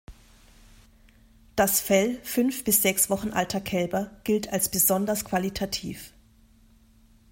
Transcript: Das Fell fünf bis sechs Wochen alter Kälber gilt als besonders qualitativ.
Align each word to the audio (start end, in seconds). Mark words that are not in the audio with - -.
Das 1.55 1.79
Fell 1.79 2.19
fünf 2.23 2.63
bis 2.63 2.81
sechs 2.81 3.11
Wochen 3.11 3.29
alter 3.29 3.61
Kälber 3.61 4.09
gilt 4.23 4.51
als 4.51 4.71
besonders 4.71 5.25
qualitativ. 5.25 6.11